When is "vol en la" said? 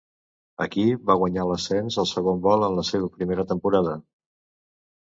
2.49-2.89